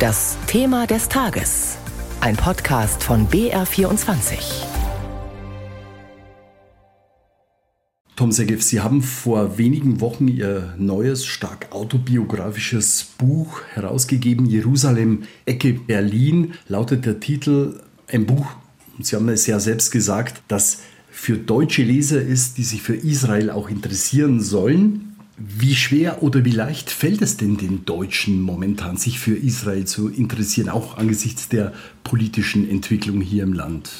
Das 0.00 0.38
Thema 0.46 0.86
des 0.86 1.10
Tages. 1.10 1.76
Ein 2.22 2.34
Podcast 2.34 3.04
von 3.04 3.28
BR24. 3.28 4.38
Tom 8.16 8.32
Segev, 8.32 8.62
Sie 8.62 8.80
haben 8.80 9.02
vor 9.02 9.58
wenigen 9.58 10.00
Wochen 10.00 10.26
Ihr 10.26 10.72
neues, 10.78 11.26
stark 11.26 11.72
autobiografisches 11.72 13.08
Buch 13.18 13.60
herausgegeben. 13.74 14.46
Jerusalem, 14.46 15.24
Ecke 15.44 15.74
Berlin 15.74 16.54
lautet 16.66 17.04
der 17.04 17.20
Titel. 17.20 17.82
Ein 18.08 18.24
Buch, 18.24 18.46
Sie 19.00 19.14
haben 19.14 19.28
es 19.28 19.46
ja 19.46 19.60
selbst 19.60 19.90
gesagt, 19.90 20.40
das 20.48 20.78
für 21.10 21.36
deutsche 21.36 21.82
Leser 21.82 22.22
ist, 22.22 22.56
die 22.56 22.64
sich 22.64 22.80
für 22.80 22.96
Israel 22.96 23.50
auch 23.50 23.68
interessieren 23.68 24.40
sollen. 24.40 25.09
Wie 25.42 25.74
schwer 25.74 26.22
oder 26.22 26.44
wie 26.44 26.50
leicht 26.50 26.90
fällt 26.90 27.22
es 27.22 27.38
denn 27.38 27.56
den 27.56 27.86
Deutschen 27.86 28.42
momentan, 28.42 28.98
sich 28.98 29.18
für 29.18 29.34
Israel 29.34 29.86
zu 29.86 30.10
interessieren, 30.10 30.68
auch 30.68 30.98
angesichts 30.98 31.48
der 31.48 31.72
politischen 32.04 32.68
Entwicklung 32.68 33.22
hier 33.22 33.44
im 33.44 33.54
Land? 33.54 33.90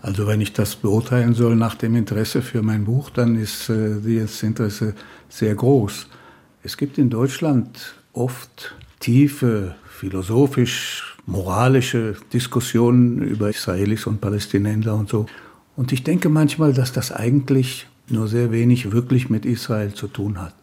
Also 0.00 0.26
wenn 0.26 0.40
ich 0.40 0.54
das 0.54 0.74
beurteilen 0.74 1.34
soll 1.34 1.54
nach 1.54 1.74
dem 1.74 1.96
Interesse 1.96 2.40
für 2.40 2.62
mein 2.62 2.86
Buch, 2.86 3.10
dann 3.10 3.36
ist 3.36 3.68
äh, 3.68 4.20
das 4.20 4.42
Interesse 4.42 4.94
sehr 5.28 5.54
groß. 5.54 6.06
Es 6.62 6.78
gibt 6.78 6.96
in 6.96 7.10
Deutschland 7.10 7.94
oft 8.14 8.74
tiefe, 8.98 9.74
philosophisch, 9.86 11.18
moralische 11.26 12.16
Diskussionen 12.32 13.20
über 13.20 13.50
Israelis 13.50 14.06
und 14.06 14.22
Palästinenser 14.22 14.94
und 14.94 15.10
so. 15.10 15.26
Und 15.76 15.92
ich 15.92 16.04
denke 16.04 16.30
manchmal, 16.30 16.72
dass 16.72 16.94
das 16.94 17.12
eigentlich 17.12 17.86
nur 18.08 18.28
sehr 18.28 18.50
wenig 18.50 18.92
wirklich 18.92 19.28
mit 19.28 19.44
Israel 19.44 19.92
zu 19.92 20.08
tun 20.08 20.40
hat 20.40 20.54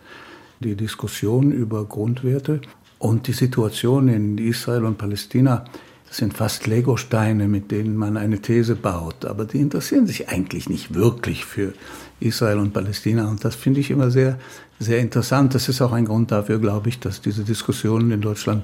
die 0.64 0.76
Diskussion 0.76 1.52
über 1.52 1.86
Grundwerte 1.86 2.62
und 2.98 3.28
die 3.28 3.34
Situation 3.34 4.08
in 4.08 4.38
Israel 4.38 4.86
und 4.86 4.98
Palästina. 4.98 5.66
Sind 6.10 6.36
fast 6.36 6.68
Legosteine, 6.68 7.48
mit 7.48 7.72
denen 7.72 7.98
man 7.98 8.18
eine 8.18 8.40
These 8.40 8.76
baut. 8.76 9.26
Aber 9.26 9.46
die 9.46 9.60
interessieren 9.60 10.06
sich 10.06 10.30
eigentlich 10.30 10.70
nicht 10.70 10.94
wirklich 10.94 11.44
für 11.44 11.74
Israel 12.20 12.60
und 12.60 12.72
Palästina. 12.72 13.28
Und 13.28 13.44
das 13.44 13.56
finde 13.56 13.80
ich 13.80 13.90
immer 13.90 14.12
sehr, 14.12 14.38
sehr 14.80 15.00
interessant. 15.00 15.56
Das 15.56 15.70
ist 15.70 15.82
auch 15.82 15.92
ein 15.92 16.06
Grund 16.06 16.32
dafür, 16.32 16.60
glaube 16.60 16.90
ich, 16.90 17.00
dass 17.00 17.22
diese 17.22 17.44
Diskussionen 17.44 18.12
in 18.12 18.22
Deutschland 18.22 18.64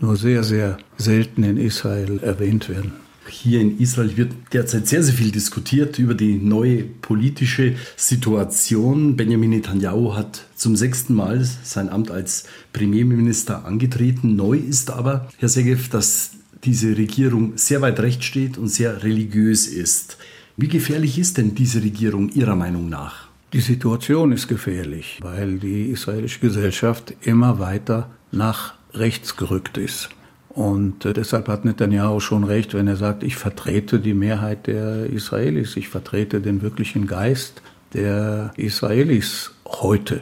nur 0.00 0.16
sehr, 0.16 0.42
sehr 0.42 0.78
selten 0.96 1.44
in 1.44 1.56
Israel 1.56 2.18
erwähnt 2.18 2.68
werden. 2.68 3.07
Hier 3.28 3.60
in 3.60 3.78
Israel 3.78 4.16
wird 4.16 4.32
derzeit 4.52 4.86
sehr, 4.86 5.02
sehr 5.02 5.14
viel 5.14 5.30
diskutiert 5.30 5.98
über 5.98 6.14
die 6.14 6.34
neue 6.34 6.82
politische 6.82 7.74
Situation. 7.96 9.16
Benjamin 9.16 9.50
Netanyahu 9.50 10.14
hat 10.14 10.44
zum 10.54 10.76
sechsten 10.76 11.14
Mal 11.14 11.46
sein 11.62 11.88
Amt 11.88 12.10
als 12.10 12.44
Premierminister 12.72 13.64
angetreten. 13.64 14.36
Neu 14.36 14.56
ist 14.56 14.90
aber, 14.90 15.28
Herr 15.38 15.48
Segev, 15.48 15.88
dass 15.90 16.32
diese 16.64 16.96
Regierung 16.96 17.52
sehr 17.56 17.80
weit 17.82 18.00
rechts 18.00 18.24
steht 18.24 18.58
und 18.58 18.68
sehr 18.68 19.02
religiös 19.02 19.66
ist. 19.66 20.16
Wie 20.56 20.68
gefährlich 20.68 21.18
ist 21.18 21.38
denn 21.38 21.54
diese 21.54 21.82
Regierung 21.82 22.30
Ihrer 22.30 22.56
Meinung 22.56 22.88
nach? 22.88 23.28
Die 23.52 23.60
Situation 23.60 24.32
ist 24.32 24.48
gefährlich, 24.48 25.20
weil 25.22 25.58
die 25.58 25.84
israelische 25.84 26.40
Gesellschaft 26.40 27.14
immer 27.22 27.58
weiter 27.58 28.10
nach 28.32 28.74
rechts 28.92 29.36
gerückt 29.36 29.78
ist. 29.78 30.10
Und 30.58 31.04
äh, 31.04 31.12
deshalb 31.12 31.46
hat 31.46 31.64
Netanyahu 31.64 32.18
schon 32.18 32.42
recht, 32.42 32.74
wenn 32.74 32.88
er 32.88 32.96
sagt, 32.96 33.22
ich 33.22 33.36
vertrete 33.36 34.00
die 34.00 34.12
Mehrheit 34.12 34.66
der 34.66 35.06
Israelis, 35.06 35.76
ich 35.76 35.88
vertrete 35.88 36.40
den 36.40 36.62
wirklichen 36.62 37.06
Geist 37.06 37.62
der 37.94 38.50
Israelis 38.56 39.52
heute. 39.68 40.20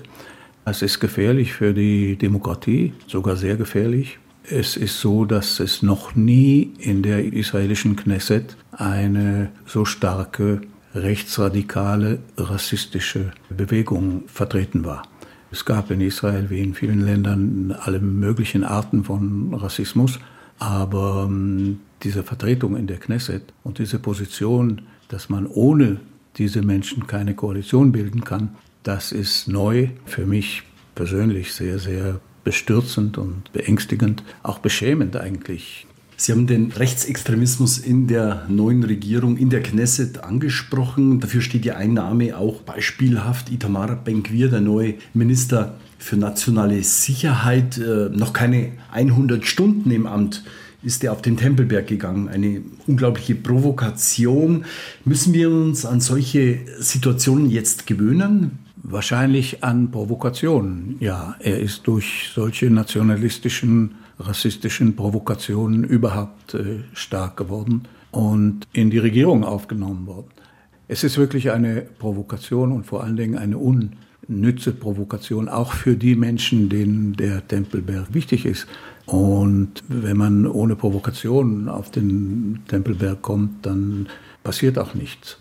Es 0.66 0.82
ist 0.82 1.00
gefährlich 1.00 1.54
für 1.54 1.72
die 1.72 2.16
Demokratie, 2.16 2.92
sogar 3.06 3.36
sehr 3.36 3.56
gefährlich. 3.56 4.18
Es 4.46 4.76
ist 4.76 5.00
so, 5.00 5.24
dass 5.24 5.58
es 5.58 5.82
noch 5.82 6.14
nie 6.14 6.74
in 6.80 7.02
der 7.02 7.32
israelischen 7.32 7.96
Knesset 7.96 8.58
eine 8.72 9.48
so 9.64 9.86
starke 9.86 10.60
rechtsradikale 10.94 12.18
rassistische 12.36 13.32
Bewegung 13.48 14.24
vertreten 14.26 14.84
war. 14.84 15.02
Es 15.50 15.64
gab 15.64 15.90
in 15.90 16.00
Israel 16.00 16.50
wie 16.50 16.60
in 16.60 16.74
vielen 16.74 17.00
Ländern 17.00 17.72
alle 17.72 18.00
möglichen 18.00 18.64
Arten 18.64 19.04
von 19.04 19.54
Rassismus, 19.54 20.18
aber 20.58 21.26
ähm, 21.28 21.80
diese 22.02 22.22
Vertretung 22.22 22.76
in 22.76 22.86
der 22.86 22.98
Knesset 22.98 23.42
und 23.62 23.78
diese 23.78 23.98
Position, 23.98 24.82
dass 25.08 25.28
man 25.28 25.46
ohne 25.46 26.00
diese 26.36 26.62
Menschen 26.62 27.06
keine 27.06 27.34
Koalition 27.34 27.92
bilden 27.92 28.24
kann, 28.24 28.50
das 28.82 29.12
ist 29.12 29.48
neu 29.48 29.88
für 30.04 30.26
mich 30.26 30.62
persönlich 30.94 31.52
sehr, 31.52 31.78
sehr 31.78 32.20
bestürzend 32.44 33.18
und 33.18 33.52
beängstigend, 33.52 34.22
auch 34.42 34.58
beschämend 34.58 35.16
eigentlich. 35.16 35.86
Sie 36.18 36.32
haben 36.32 36.46
den 36.46 36.72
Rechtsextremismus 36.72 37.76
in 37.76 38.06
der 38.06 38.46
neuen 38.48 38.82
Regierung, 38.84 39.36
in 39.36 39.50
der 39.50 39.62
Knesset 39.62 40.24
angesprochen. 40.24 41.20
Dafür 41.20 41.42
steht 41.42 41.66
ja 41.66 41.76
ein 41.76 41.92
Name 41.92 42.38
auch 42.38 42.62
beispielhaft, 42.62 43.52
Itamar 43.52 43.94
Ben-Gvir, 43.96 44.48
der 44.48 44.62
neue 44.62 44.94
Minister 45.12 45.76
für 45.98 46.16
nationale 46.16 46.82
Sicherheit. 46.82 47.76
Äh, 47.76 48.08
noch 48.08 48.32
keine 48.32 48.72
100 48.92 49.44
Stunden 49.44 49.90
im 49.90 50.06
Amt 50.06 50.42
ist 50.82 51.04
er 51.04 51.12
auf 51.12 51.20
den 51.20 51.36
Tempelberg 51.36 51.86
gegangen. 51.86 52.28
Eine 52.28 52.62
unglaubliche 52.86 53.34
Provokation. 53.34 54.64
Müssen 55.04 55.34
wir 55.34 55.50
uns 55.50 55.84
an 55.84 56.00
solche 56.00 56.60
Situationen 56.78 57.50
jetzt 57.50 57.86
gewöhnen? 57.86 58.58
Wahrscheinlich 58.82 59.64
an 59.64 59.90
Provokationen, 59.90 60.96
ja. 61.00 61.34
Er 61.40 61.58
ist 61.58 61.88
durch 61.88 62.30
solche 62.32 62.70
nationalistischen 62.70 63.96
rassistischen 64.18 64.96
Provokationen 64.96 65.84
überhaupt 65.84 66.54
äh, 66.54 66.80
stark 66.94 67.36
geworden 67.36 67.82
und 68.10 68.66
in 68.72 68.90
die 68.90 68.98
Regierung 68.98 69.44
aufgenommen 69.44 70.06
worden. 70.06 70.28
Es 70.88 71.04
ist 71.04 71.18
wirklich 71.18 71.50
eine 71.50 71.82
Provokation 71.82 72.72
und 72.72 72.84
vor 72.84 73.02
allen 73.02 73.16
Dingen 73.16 73.36
eine 73.36 73.58
unnütze 73.58 74.72
Provokation, 74.72 75.48
auch 75.48 75.72
für 75.72 75.96
die 75.96 76.14
Menschen, 76.14 76.68
denen 76.68 77.14
der 77.14 77.46
Tempelberg 77.46 78.14
wichtig 78.14 78.46
ist. 78.46 78.66
Und 79.04 79.82
wenn 79.88 80.16
man 80.16 80.46
ohne 80.46 80.76
Provokation 80.76 81.68
auf 81.68 81.90
den 81.90 82.60
Tempelberg 82.68 83.20
kommt, 83.22 83.66
dann 83.66 84.08
passiert 84.42 84.78
auch 84.78 84.94
nichts. 84.94 85.38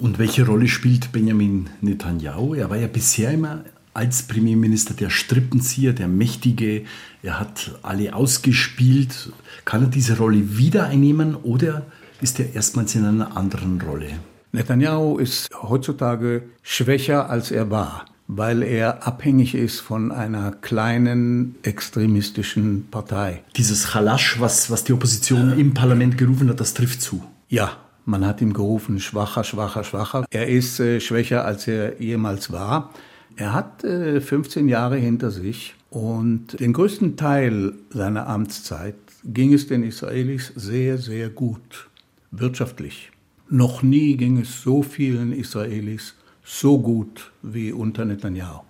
Und 0.00 0.18
welche 0.18 0.44
Rolle 0.44 0.68
spielt 0.68 1.12
Benjamin 1.12 1.70
Netanyahu? 1.80 2.54
Er 2.54 2.68
war 2.68 2.76
ja 2.76 2.88
bisher 2.88 3.30
immer 3.30 3.64
als 3.98 4.22
Premierminister 4.22 4.94
der 4.94 5.10
Strippenzieher, 5.10 5.92
der 5.92 6.06
Mächtige. 6.06 6.84
Er 7.20 7.40
hat 7.40 7.72
alle 7.82 8.14
ausgespielt. 8.14 9.32
Kann 9.64 9.82
er 9.82 9.88
diese 9.88 10.18
Rolle 10.18 10.56
wieder 10.56 10.84
einnehmen 10.84 11.34
oder 11.34 11.82
ist 12.20 12.38
er 12.38 12.54
erstmals 12.54 12.94
in 12.94 13.04
einer 13.04 13.36
anderen 13.36 13.80
Rolle? 13.80 14.10
Netanyahu 14.52 15.18
ist 15.18 15.50
heutzutage 15.62 16.44
schwächer, 16.62 17.28
als 17.28 17.50
er 17.50 17.72
war, 17.72 18.06
weil 18.28 18.62
er 18.62 19.04
abhängig 19.04 19.56
ist 19.56 19.80
von 19.80 20.12
einer 20.12 20.52
kleinen 20.52 21.56
extremistischen 21.64 22.86
Partei. 22.92 23.42
Dieses 23.56 23.94
Halasch, 23.94 24.38
was, 24.38 24.70
was 24.70 24.84
die 24.84 24.92
Opposition 24.92 25.58
im 25.58 25.74
Parlament 25.74 26.16
gerufen 26.16 26.48
hat, 26.48 26.60
das 26.60 26.72
trifft 26.72 27.02
zu. 27.02 27.24
Ja, 27.48 27.72
man 28.04 28.24
hat 28.24 28.40
ihm 28.40 28.52
gerufen, 28.52 29.00
schwacher, 29.00 29.42
schwacher, 29.42 29.82
schwacher. 29.82 30.24
Er 30.30 30.46
ist 30.46 30.78
äh, 30.78 31.00
schwächer, 31.00 31.44
als 31.44 31.66
er 31.66 32.00
jemals 32.00 32.52
war. 32.52 32.94
Er 33.38 33.52
hat 33.52 33.84
äh, 33.84 34.20
15 34.20 34.68
Jahre 34.68 34.96
hinter 34.96 35.30
sich 35.30 35.76
und 35.90 36.58
den 36.58 36.72
größten 36.72 37.16
Teil 37.16 37.72
seiner 37.90 38.26
Amtszeit 38.26 38.96
ging 39.22 39.54
es 39.54 39.68
den 39.68 39.84
Israelis 39.84 40.52
sehr, 40.56 40.98
sehr 40.98 41.28
gut, 41.30 41.88
wirtschaftlich. 42.32 43.12
Noch 43.48 43.84
nie 43.84 44.16
ging 44.16 44.40
es 44.40 44.60
so 44.62 44.82
vielen 44.82 45.32
Israelis 45.32 46.16
so 46.42 46.80
gut 46.80 47.30
wie 47.42 47.70
unter 47.70 48.04
Netanyahu. 48.04 48.62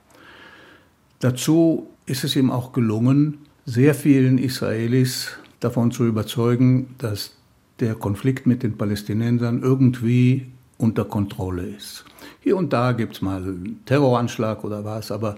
Dazu 1.21 1.89
ist 2.05 2.25
es 2.25 2.37
ihm 2.37 2.51
auch 2.51 2.75
gelungen, 2.75 3.39
sehr 3.65 3.95
vielen 3.95 4.37
Israelis 4.37 5.31
davon 5.61 5.93
zu 5.93 6.05
überzeugen, 6.05 6.95
dass 6.99 7.35
der 7.81 7.95
Konflikt 7.95 8.47
mit 8.47 8.63
den 8.63 8.77
Palästinensern 8.77 9.63
irgendwie 9.63 10.49
unter 10.79 11.05
Kontrolle 11.05 11.63
ist. 11.63 12.05
Hier 12.41 12.57
und 12.57 12.73
da 12.73 12.93
gibt 12.93 13.17
es 13.17 13.23
mal 13.23 13.43
einen 13.43 13.81
Terroranschlag 13.85 14.65
oder 14.65 14.85
was, 14.85 15.11
aber 15.11 15.37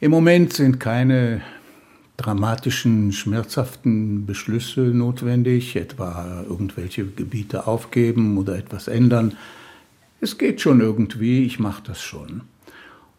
im 0.00 0.10
Moment 0.10 0.52
sind 0.52 0.78
keine 0.78 1.40
dramatischen, 2.16 3.12
schmerzhaften 3.12 4.26
Beschlüsse 4.26 4.80
notwendig, 4.80 5.76
etwa 5.76 6.44
irgendwelche 6.48 7.06
Gebiete 7.06 7.66
aufgeben 7.66 8.36
oder 8.38 8.56
etwas 8.56 8.88
ändern. 8.88 9.36
Es 10.20 10.38
geht 10.38 10.60
schon 10.60 10.80
irgendwie, 10.80 11.44
ich 11.44 11.58
mache 11.58 11.82
das 11.86 12.02
schon. 12.02 12.42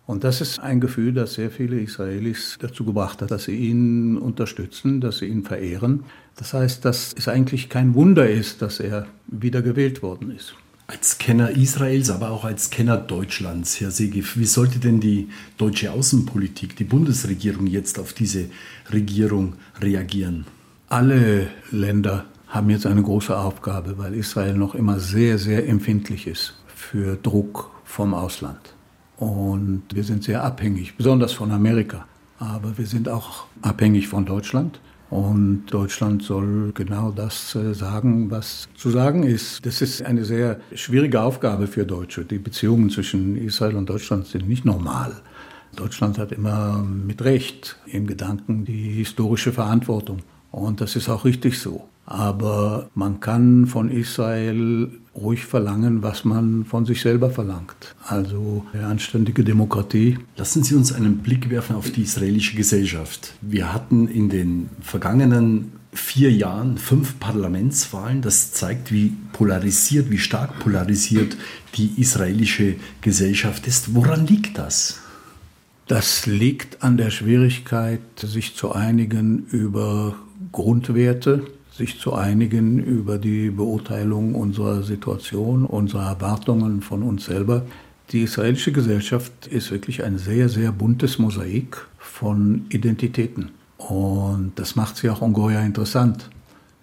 Und 0.07 0.23
das 0.23 0.39
ist 0.39 0.59
ein 0.59 0.79
Gefühl, 0.79 1.13
das 1.13 1.33
sehr 1.33 1.49
viele 1.49 1.79
Israelis 1.79 2.57
dazu 2.59 2.85
gebracht 2.85 3.21
hat, 3.21 3.31
dass 3.31 3.45
sie 3.45 3.55
ihn 3.55 4.17
unterstützen, 4.17 5.01
dass 5.01 5.17
sie 5.17 5.25
ihn 5.25 5.43
verehren. 5.43 6.03
Das 6.35 6.53
heißt, 6.53 6.85
dass 6.85 7.13
es 7.17 7.27
eigentlich 7.27 7.69
kein 7.69 7.95
Wunder 7.95 8.29
ist, 8.29 8.61
dass 8.61 8.79
er 8.79 9.07
wieder 9.27 9.63
gewählt 9.63 10.03
worden 10.03 10.29
ist. 10.29 10.55
Als 10.87 11.17
Kenner 11.17 11.49
Israels, 11.49 12.11
aber 12.11 12.29
auch 12.29 12.45
als 12.45 12.69
Kenner 12.69 12.97
Deutschlands, 12.97 13.81
Herr 13.81 13.89
Segev, 13.89 14.37
wie 14.37 14.45
sollte 14.45 14.77
denn 14.77 14.99
die 14.99 15.29
deutsche 15.57 15.91
Außenpolitik, 15.91 16.75
die 16.75 16.83
Bundesregierung 16.83 17.65
jetzt 17.65 17.97
auf 17.97 18.13
diese 18.13 18.49
Regierung 18.93 19.55
reagieren? 19.81 20.45
Alle 20.87 21.47
Länder 21.71 22.25
haben 22.47 22.69
jetzt 22.69 22.85
eine 22.85 23.01
große 23.01 23.35
Aufgabe, 23.35 23.97
weil 23.97 24.13
Israel 24.13 24.53
noch 24.53 24.75
immer 24.75 24.99
sehr, 24.99 25.39
sehr 25.39 25.67
empfindlich 25.67 26.27
ist 26.27 26.53
für 26.75 27.15
Druck 27.15 27.71
vom 27.83 28.13
Ausland. 28.13 28.75
Und 29.17 29.83
wir 29.91 30.03
sind 30.03 30.23
sehr 30.23 30.43
abhängig, 30.43 30.95
besonders 30.97 31.33
von 31.33 31.49
Amerika. 31.51 32.05
Aber 32.37 32.77
wir 32.77 32.85
sind 32.85 33.09
auch 33.09 33.45
abhängig 33.63 34.07
von 34.07 34.25
Deutschland. 34.25 34.79
Und 35.09 35.67
Deutschland 35.67 36.23
soll 36.23 36.71
genau 36.73 37.11
das 37.11 37.55
äh, 37.55 37.73
sagen, 37.73 38.31
was 38.31 38.67
zu 38.75 38.89
sagen 38.89 39.23
ist. 39.23 39.65
Das 39.65 39.81
ist 39.81 40.01
eine 40.01 40.25
sehr 40.25 40.59
schwierige 40.73 41.21
Aufgabe 41.21 41.67
für 41.67 41.85
Deutsche. 41.85 42.25
Die 42.25 42.39
Beziehungen 42.39 42.89
zwischen 42.89 43.37
Israel 43.37 43.75
und 43.75 43.89
Deutschland 43.89 44.27
sind 44.27 44.47
nicht 44.47 44.65
normal. 44.65 45.13
Deutschland 45.75 46.17
hat 46.17 46.31
immer 46.31 46.79
mit 46.79 47.23
Recht 47.23 47.77
im 47.85 48.07
Gedanken 48.07 48.65
die 48.65 48.93
historische 48.93 49.51
Verantwortung. 49.51 50.19
Und 50.51 50.81
das 50.81 50.95
ist 50.95 51.09
auch 51.09 51.25
richtig 51.25 51.59
so. 51.59 51.87
Aber 52.05 52.89
man 52.95 53.19
kann 53.19 53.67
von 53.67 53.89
Israel 53.89 54.89
ruhig 55.15 55.45
verlangen, 55.45 56.03
was 56.03 56.25
man 56.25 56.65
von 56.65 56.85
sich 56.85 57.01
selber 57.01 57.29
verlangt. 57.29 57.95
Also 58.05 58.65
eine 58.73 58.87
anständige 58.87 59.43
Demokratie. 59.43 60.17
Lassen 60.35 60.63
Sie 60.63 60.75
uns 60.75 60.91
einen 60.91 61.19
Blick 61.19 61.49
werfen 61.49 61.75
auf 61.75 61.89
die 61.91 62.03
israelische 62.03 62.55
Gesellschaft. 62.57 63.33
Wir 63.41 63.73
hatten 63.73 64.07
in 64.07 64.29
den 64.29 64.69
vergangenen 64.81 65.71
vier 65.93 66.31
Jahren 66.31 66.77
fünf 66.77 67.19
Parlamentswahlen. 67.19 68.21
Das 68.21 68.51
zeigt, 68.51 68.91
wie 68.91 69.13
polarisiert, 69.31 70.09
wie 70.11 70.17
stark 70.17 70.59
polarisiert 70.59 71.37
die 71.75 71.93
israelische 71.97 72.75
Gesellschaft 73.01 73.67
ist. 73.67 73.95
Woran 73.95 74.27
liegt 74.27 74.57
das? 74.57 74.99
Das 75.87 76.25
liegt 76.25 76.83
an 76.83 76.97
der 76.97 77.11
Schwierigkeit, 77.11 78.01
sich 78.17 78.55
zu 78.55 78.71
einigen 78.71 79.45
über 79.51 80.15
Grundwerte, 80.51 81.45
sich 81.75 81.99
zu 81.99 82.13
einigen 82.13 82.79
über 82.79 83.17
die 83.17 83.49
Beurteilung 83.49 84.35
unserer 84.35 84.83
Situation, 84.83 85.65
unserer 85.65 86.07
Erwartungen 86.07 86.81
von 86.81 87.03
uns 87.03 87.25
selber. 87.25 87.65
Die 88.11 88.21
israelische 88.21 88.71
Gesellschaft 88.71 89.47
ist 89.47 89.71
wirklich 89.71 90.03
ein 90.03 90.17
sehr, 90.17 90.47
sehr 90.47 90.71
buntes 90.71 91.19
Mosaik 91.19 91.85
von 91.97 92.65
Identitäten. 92.69 93.51
Und 93.77 94.53
das 94.55 94.75
macht 94.75 94.95
sie 94.97 95.09
auch 95.09 95.21
ungeheuer 95.21 95.61
interessant. 95.61 96.29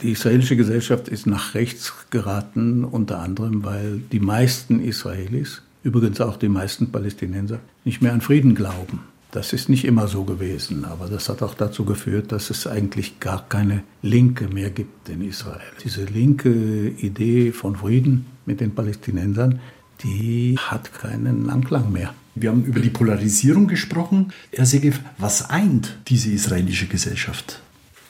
Die 0.03 0.11
israelische 0.11 0.56
Gesellschaft 0.56 1.09
ist 1.09 1.27
nach 1.27 1.55
rechts 1.55 1.94
geraten, 2.11 2.85
unter 2.85 3.21
anderem, 3.21 3.65
weil 3.65 4.00
die 4.11 4.21
meisten 4.21 4.81
Israelis, 4.81 5.62
übrigens 5.85 6.21
auch 6.21 6.37
die 6.37 6.49
meisten 6.49 6.91
Palästinenser, 6.91 7.61
nicht 7.85 8.03
mehr 8.03 8.12
an 8.12 8.21
Frieden 8.21 8.55
glauben. 8.55 9.00
Das 9.32 9.55
ist 9.55 9.70
nicht 9.70 9.87
immer 9.87 10.08
so 10.08 10.25
gewesen, 10.25 10.84
aber 10.84 11.06
das 11.08 11.31
hat 11.31 11.43
auch 11.43 11.55
dazu 11.55 11.87
geführt, 11.87 12.32
dass 12.32 12.50
es 12.50 12.67
eigentlich 12.67 13.19
gar 13.19 13.49
keine 13.49 13.82
Linke 14.02 14.46
mehr 14.46 14.69
gibt 14.69 15.08
in 15.08 15.26
Israel. 15.26 15.73
Diese 15.82 16.05
linke 16.05 16.50
Idee 16.50 17.50
von 17.50 17.76
Frieden 17.76 18.26
mit 18.44 18.61
den 18.61 18.75
Palästinensern, 18.75 19.58
die 20.05 20.58
hat 20.58 20.93
keinen 20.93 21.49
Anklang 21.49 21.90
mehr. 21.90 22.12
Wir 22.34 22.50
haben 22.50 22.64
über 22.64 22.81
die 22.81 22.90
Polarisierung 22.90 23.69
gesprochen. 23.69 24.34
Herr 24.52 24.67
Segev, 24.67 25.00
was 25.17 25.49
eint 25.49 25.96
diese 26.08 26.31
israelische 26.31 26.87
Gesellschaft? 26.87 27.62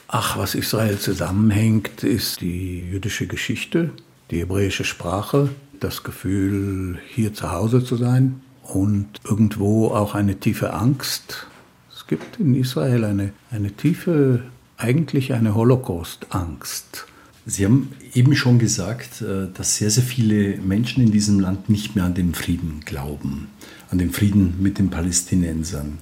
Ach, 0.08 0.36
was 0.36 0.56
Israel 0.56 0.98
zusammenhängt, 0.98 2.02
ist 2.02 2.40
die 2.40 2.80
jüdische 2.80 3.28
Geschichte, 3.28 3.90
die 4.32 4.40
hebräische 4.40 4.82
Sprache, 4.84 5.50
das 5.78 6.02
Gefühl, 6.02 6.98
hier 7.14 7.32
zu 7.32 7.52
Hause 7.52 7.84
zu 7.84 7.94
sein, 7.94 8.40
und 8.62 9.08
irgendwo 9.24 9.88
auch 9.88 10.14
eine 10.14 10.38
tiefe 10.38 10.72
Angst. 10.72 11.46
Es 11.94 12.06
gibt 12.06 12.38
in 12.40 12.54
Israel 12.54 13.04
eine, 13.04 13.32
eine 13.50 13.72
tiefe, 13.72 14.42
eigentlich 14.76 15.32
eine 15.32 15.54
Holocaust-Angst. 15.54 17.06
Sie 17.44 17.64
haben 17.64 17.90
eben 18.14 18.36
schon 18.36 18.58
gesagt, 18.58 19.20
äh, 19.20 19.48
dass 19.52 19.76
sehr, 19.76 19.90
sehr 19.90 20.04
viele 20.04 20.58
Menschen 20.58 21.02
in 21.02 21.10
diesem 21.10 21.40
Land 21.40 21.68
nicht 21.68 21.96
mehr 21.96 22.04
an 22.04 22.14
den 22.14 22.34
Frieden 22.34 22.82
glauben, 22.84 23.48
an 23.90 23.98
den 23.98 24.12
Frieden 24.12 24.62
mit 24.62 24.78
den 24.78 24.90
Palästinensern. 24.90 25.98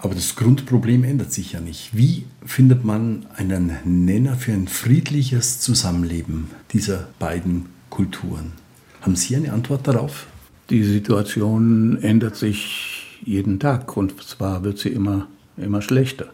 Aber 0.00 0.14
das 0.14 0.36
Grundproblem 0.36 1.04
ändert 1.04 1.32
sich 1.32 1.52
ja 1.52 1.60
nicht. 1.60 1.90
Wie 1.92 2.24
findet 2.44 2.84
man 2.84 3.26
einen 3.34 3.76
Nenner 3.84 4.36
für 4.36 4.52
ein 4.52 4.68
friedliches 4.68 5.58
Zusammenleben 5.58 6.50
dieser 6.72 7.08
beiden 7.18 7.66
Kulturen? 7.90 8.52
Haben 9.00 9.16
Sie 9.16 9.34
eine 9.34 9.52
Antwort 9.52 9.88
darauf? 9.88 10.26
Die 10.70 10.84
Situation 10.84 11.96
ändert 12.02 12.36
sich 12.36 13.20
jeden 13.24 13.58
Tag 13.58 13.96
und 13.96 14.22
zwar 14.22 14.64
wird 14.64 14.78
sie 14.78 14.90
immer, 14.90 15.26
immer 15.56 15.80
schlechter. 15.80 16.26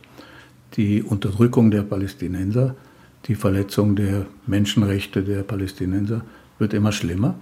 Die 0.76 1.04
Unterdrückung 1.04 1.70
der 1.70 1.82
Palästinenser, 1.82 2.74
die 3.26 3.36
Verletzung 3.36 3.94
der 3.94 4.26
Menschenrechte 4.48 5.22
der 5.22 5.44
Palästinenser 5.44 6.22
wird 6.58 6.74
immer 6.74 6.90
schlimmer. 6.90 7.36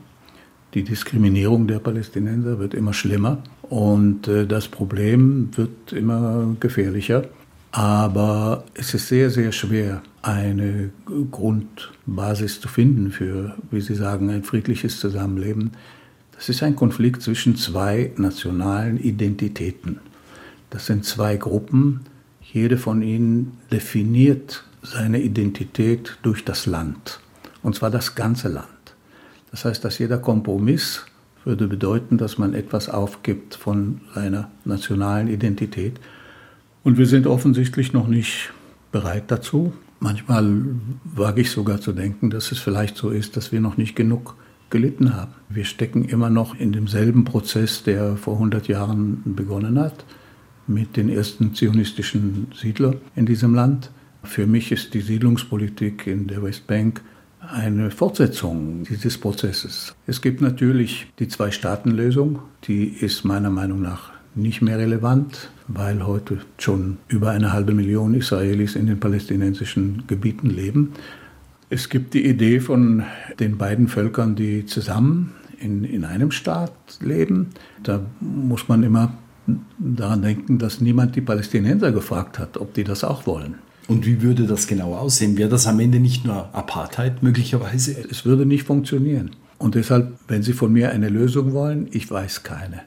Die 0.75 0.83
Diskriminierung 0.83 1.67
der 1.67 1.79
Palästinenser 1.79 2.59
wird 2.59 2.75
immer 2.75 2.93
schlimmer 2.93 3.43
und 3.63 4.29
äh, 4.29 4.47
das 4.47 4.69
Problem 4.69 5.49
wird 5.57 5.95
immer 5.95 6.57
gefährlicher. 6.61 7.25
Aber 7.73 8.65
es 8.75 8.93
ist 8.93 9.09
sehr, 9.09 9.31
sehr 9.31 9.51
schwer, 9.53 10.03
eine 10.21 10.91
Grundbasis 11.31 12.61
zu 12.61 12.69
finden 12.69 13.11
für, 13.13 13.55
wie 13.71 13.81
Sie 13.81 13.95
sagen, 13.95 14.29
ein 14.29 14.45
friedliches 14.45 15.01
Zusammenleben 15.01 15.71
es 16.43 16.49
ist 16.49 16.65
ein 16.65 16.75
Konflikt 16.75 17.23
zwischen 17.23 17.55
zwei 17.55 18.11
nationalen 18.17 18.99
Identitäten. 18.99 20.01
Das 20.71 20.87
sind 20.87 21.05
zwei 21.05 21.37
Gruppen. 21.37 22.01
Jede 22.43 22.79
von 22.79 23.01
ihnen 23.01 23.59
definiert 23.71 24.65
seine 24.83 25.21
Identität 25.21 26.19
durch 26.23 26.45
das 26.45 26.67
Land. 26.67 27.21
Und 27.63 27.77
zwar 27.77 27.91
das 27.91 28.17
ganze 28.17 28.49
Land. 28.49 28.67
Das 29.53 29.65
heißt, 29.65 29.85
dass 29.85 30.01
jeder 30.01 30.19
Kompromiss 30.19 31.07
würde 31.45 31.69
bedeuten, 31.69 32.19
dass 32.19 32.39
man 32.39 32.55
etwas 32.55 32.89
aufgibt 32.89 33.55
von 33.55 34.01
seiner 34.13 34.51
nationalen 34.65 35.29
Identität. 35.29 36.01
Und 36.83 36.99
wir 36.99 37.07
sind 37.07 37.29
offensichtlich 37.29 37.93
noch 37.93 38.09
nicht 38.09 38.53
bereit 38.91 39.31
dazu. 39.31 39.75
Manchmal 40.01 40.65
wage 41.05 41.43
ich 41.43 41.53
sogar 41.53 41.81
zu 41.81 41.93
denken, 41.93 42.31
dass 42.31 42.51
es 42.51 42.59
vielleicht 42.59 42.97
so 42.97 43.11
ist, 43.11 43.37
dass 43.37 43.53
wir 43.53 43.61
noch 43.61 43.77
nicht 43.77 43.95
genug 43.95 44.35
gelitten 44.73 45.15
haben. 45.15 45.33
Wir 45.49 45.65
stecken 45.65 46.05
immer 46.05 46.31
noch 46.31 46.59
in 46.59 46.73
demselben 46.73 47.25
Prozess, 47.25 47.85
der 47.85 48.17
vor 48.17 48.35
100 48.35 48.67
Jahren 48.67 49.23
begonnen 49.25 49.79
hat, 49.79 50.05
mit 50.67 50.97
den 50.97 51.09
ersten 51.09 51.55
zionistischen 51.55 52.49
Siedlern 52.53 52.97
in 53.15 53.27
diesem 53.27 53.55
Land. 53.55 53.93
Für 54.25 54.47
mich 54.47 54.73
ist 54.73 54.95
die 54.95 55.01
Siedlungspolitik 55.01 56.09
in 56.09 56.27
der 56.27 56.43
Westbank 56.43 57.03
eine 57.41 57.91
Fortsetzung 57.91 58.85
dieses 58.89 59.19
Prozesses. 59.19 59.95
Es 60.07 60.23
gibt 60.23 60.41
natürlich 60.41 61.09
die 61.19 61.29
Zwei-Staaten-Lösung, 61.29 62.41
die 62.65 62.89
ist 62.89 63.25
meiner 63.25 63.51
Meinung 63.51 63.83
nach 63.83 64.13
nicht 64.35 64.63
mehr 64.63 64.79
relevant, 64.79 65.51
weil 65.69 66.07
heute 66.07 66.39
schon 66.59 66.99
über 67.09 67.31
eine 67.31 67.53
halbe 67.53 67.75
Million 67.75 68.15
Israelis 68.15 68.77
in 68.77 68.87
den 68.87 68.99
palästinensischen 68.99 70.05
Gebieten 70.07 70.49
leben. 70.49 70.93
Es 71.73 71.89
gibt 71.89 72.13
die 72.13 72.27
Idee 72.27 72.61
von 72.61 73.03
den 73.41 73.57
beiden 73.57 73.89
Völkern, 73.89 74.37
die 74.37 74.67
zusammen 74.67 75.33
in, 75.59 75.85
in 75.85 76.05
einem 76.05 76.31
Staat 76.31 76.75
leben. 77.01 77.49
Da 77.83 78.05
muss 78.21 78.69
man 78.69 78.83
immer 78.83 79.15
daran 79.79 80.21
denken, 80.21 80.59
dass 80.59 80.83
niemand 80.83 81.17
die 81.17 81.23
Palästinenser 81.23 81.91
gefragt 81.91 82.39
hat, 82.39 82.59
ob 82.59 82.75
die 82.75 82.85
das 82.85 83.05
auch 83.05 83.27
wollen. 83.27 83.55
Und 83.89 84.05
wie 84.05 84.21
würde 84.21 84.47
das 84.47 84.67
genau 84.67 84.95
aussehen? 84.95 85.39
Wäre 85.39 85.49
das 85.49 85.67
am 85.67 85.81
Ende 85.81 85.99
nicht 85.99 86.27
nur 86.27 86.55
Apartheid 86.55 87.23
möglicherweise? 87.23 87.97
Es 88.11 88.27
würde 88.27 88.45
nicht 88.45 88.65
funktionieren. 88.65 89.31
Und 89.57 89.75
deshalb, 89.75 90.13
wenn 90.29 90.43
Sie 90.43 90.53
von 90.53 90.75
mir 90.75 90.91
eine 90.91 91.09
Lösung 91.09 91.55
wollen, 91.55 91.89
ich 91.91 92.11
weiß 92.11 92.43
keine. 92.43 92.83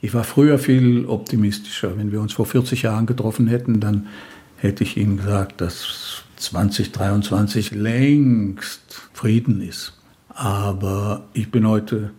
Ich 0.00 0.14
war 0.14 0.24
früher 0.24 0.58
viel 0.58 1.04
optimistischer. 1.06 1.96
Wenn 1.96 2.10
wir 2.10 2.20
uns 2.20 2.32
vor 2.32 2.46
40 2.46 2.82
Jahren 2.82 3.06
getroffen 3.06 3.46
hätten, 3.46 3.78
dann 3.78 4.08
hätte 4.56 4.82
ich 4.82 4.96
Ihnen 4.96 5.16
gesagt, 5.18 5.60
dass 5.60 6.09
2023 6.40 7.72
längst 7.72 9.00
Frieden 9.12 9.60
ist. 9.60 9.98
Aber 10.28 11.24
ich 11.34 11.50
bin 11.50 11.66
heute 11.68 12.12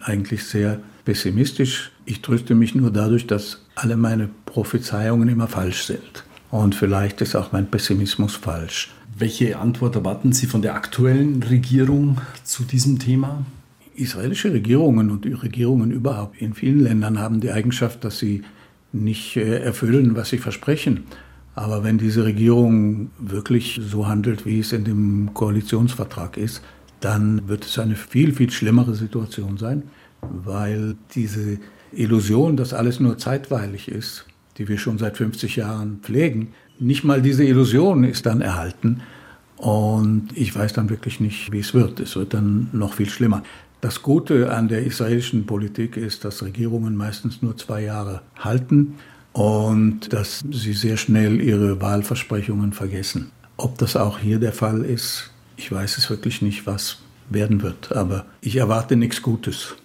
eigentlich 0.00 0.44
sehr 0.44 0.80
pessimistisch. 1.04 1.92
Ich 2.04 2.20
tröste 2.20 2.54
mich 2.54 2.74
nur 2.74 2.90
dadurch, 2.90 3.26
dass 3.26 3.64
alle 3.74 3.96
meine 3.96 4.28
Prophezeiungen 4.46 5.28
immer 5.28 5.46
falsch 5.46 5.84
sind. 5.84 6.24
Und 6.50 6.74
vielleicht 6.74 7.20
ist 7.20 7.36
auch 7.36 7.52
mein 7.52 7.70
Pessimismus 7.70 8.36
falsch. 8.36 8.90
Welche 9.16 9.58
Antwort 9.58 9.96
erwarten 9.96 10.32
Sie 10.32 10.46
von 10.46 10.62
der 10.62 10.74
aktuellen 10.74 11.42
Regierung 11.42 12.20
zu 12.44 12.64
diesem 12.64 12.98
Thema? 12.98 13.44
Israelische 13.94 14.52
Regierungen 14.52 15.10
und 15.10 15.24
die 15.24 15.32
Regierungen 15.32 15.90
überhaupt 15.90 16.40
in 16.40 16.54
vielen 16.54 16.80
Ländern 16.80 17.18
haben 17.18 17.40
die 17.40 17.50
Eigenschaft, 17.50 18.04
dass 18.04 18.18
sie 18.18 18.42
nicht 18.92 19.36
äh, 19.36 19.58
erfüllen, 19.58 20.14
was 20.14 20.30
sie 20.30 20.38
versprechen. 20.38 21.04
Aber 21.58 21.82
wenn 21.82 21.98
diese 21.98 22.24
Regierung 22.24 23.10
wirklich 23.18 23.80
so 23.82 24.06
handelt, 24.06 24.46
wie 24.46 24.60
es 24.60 24.72
in 24.72 24.84
dem 24.84 25.34
Koalitionsvertrag 25.34 26.36
ist, 26.36 26.62
dann 27.00 27.48
wird 27.48 27.64
es 27.64 27.80
eine 27.80 27.96
viel, 27.96 28.32
viel 28.32 28.52
schlimmere 28.52 28.94
Situation 28.94 29.58
sein, 29.58 29.82
weil 30.20 30.94
diese 31.16 31.58
Illusion, 31.90 32.56
dass 32.56 32.72
alles 32.72 33.00
nur 33.00 33.18
zeitweilig 33.18 33.88
ist, 33.88 34.24
die 34.56 34.68
wir 34.68 34.78
schon 34.78 34.98
seit 34.98 35.16
50 35.16 35.56
Jahren 35.56 35.98
pflegen, 36.00 36.52
nicht 36.78 37.02
mal 37.02 37.22
diese 37.22 37.42
Illusion 37.42 38.04
ist 38.04 38.26
dann 38.26 38.40
erhalten. 38.40 39.00
Und 39.56 40.28
ich 40.36 40.54
weiß 40.54 40.74
dann 40.74 40.90
wirklich 40.90 41.18
nicht, 41.18 41.50
wie 41.50 41.58
es 41.58 41.74
wird. 41.74 41.98
Es 41.98 42.14
wird 42.14 42.34
dann 42.34 42.68
noch 42.70 42.94
viel 42.94 43.10
schlimmer. 43.10 43.42
Das 43.80 44.02
Gute 44.02 44.52
an 44.54 44.68
der 44.68 44.84
israelischen 44.84 45.44
Politik 45.44 45.96
ist, 45.96 46.24
dass 46.24 46.40
Regierungen 46.40 46.94
meistens 46.94 47.42
nur 47.42 47.56
zwei 47.56 47.82
Jahre 47.82 48.22
halten 48.38 48.94
und 49.38 50.12
dass 50.12 50.42
sie 50.50 50.72
sehr 50.72 50.96
schnell 50.96 51.40
ihre 51.40 51.80
Wahlversprechungen 51.80 52.72
vergessen. 52.72 53.30
Ob 53.56 53.78
das 53.78 53.94
auch 53.94 54.18
hier 54.18 54.40
der 54.40 54.52
Fall 54.52 54.84
ist, 54.84 55.30
ich 55.56 55.70
weiß 55.70 55.96
es 55.96 56.10
wirklich 56.10 56.42
nicht, 56.42 56.66
was 56.66 56.98
werden 57.30 57.62
wird, 57.62 57.92
aber 57.92 58.26
ich 58.40 58.56
erwarte 58.56 58.96
nichts 58.96 59.22
Gutes. 59.22 59.76